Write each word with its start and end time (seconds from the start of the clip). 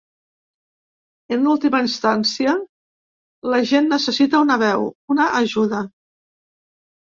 En 1.35 1.43
última 1.51 1.81
instància, 1.87 2.55
la 3.55 3.59
gent 3.73 3.91
necessita 3.93 4.41
una 4.47 4.59
veu, 4.63 4.89
una 5.17 5.29
ajuda. 5.43 5.85